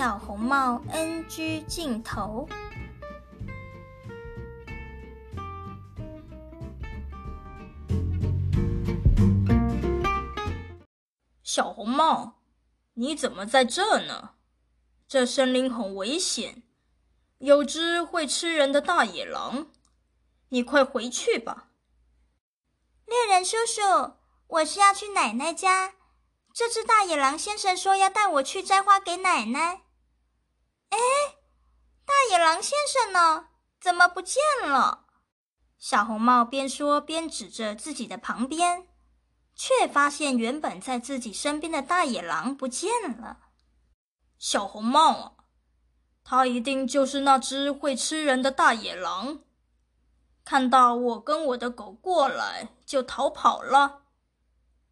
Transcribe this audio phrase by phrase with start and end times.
[0.00, 2.48] 小红帽 NG 镜头。
[11.42, 12.40] 小红帽，
[12.94, 14.30] 你怎么在这呢？
[15.06, 16.62] 这森林很危险，
[17.36, 19.66] 有只会吃人的大野狼，
[20.48, 21.68] 你快回去吧。
[23.04, 24.14] 猎人叔叔，
[24.46, 25.92] 我是要去奶奶家。
[26.54, 29.82] 这只大野狼先生说要带我去摘花给奶奶。
[32.62, 33.48] 先生呢？
[33.80, 35.06] 怎么不见了？
[35.78, 38.86] 小红帽边说边指着自己的旁边，
[39.54, 43.38] 却发现原本在自己身边的大野狼不见了。
[44.38, 45.32] 小红帽啊，
[46.22, 49.40] 他一定就是那只会吃人的大野狼。
[50.44, 54.02] 看到我跟我的狗过来，就逃跑了。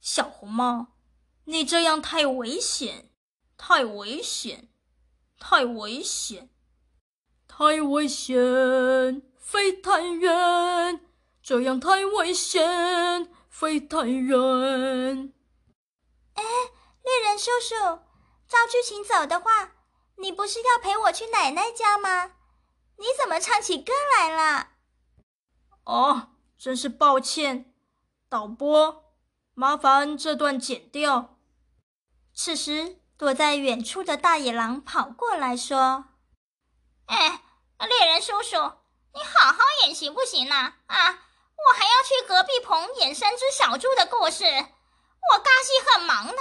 [0.00, 0.98] 小红帽，
[1.44, 3.10] 你这样太危险，
[3.58, 4.70] 太危险，
[5.38, 6.50] 太危险，
[7.60, 10.98] 太危险，飞太远，
[11.42, 15.34] 这样太危险，飞太远。
[16.32, 16.42] 哎，
[17.02, 17.74] 猎人叔叔，
[18.48, 19.72] 照剧情走的话，
[20.16, 22.32] 你不是要陪我去奶奶家吗？
[22.96, 24.68] 你怎么唱起歌来了？
[25.84, 27.74] 哦，真是抱歉，
[28.30, 29.12] 导播，
[29.52, 31.36] 麻烦这段剪掉。
[32.32, 36.06] 此时，躲在远处的大野狼跑过来说
[37.04, 37.42] ：“哎，
[38.20, 38.56] 叔叔，
[39.14, 40.54] 你好好演行不行呢？
[40.86, 41.08] 啊，
[41.56, 46.36] 我还要去隔壁棚演三只小猪的故事，我嘎西很忙的。”